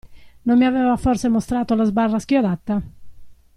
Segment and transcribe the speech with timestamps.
[0.47, 2.81] Non mi aveva forse mostrato la sbarra schiodata?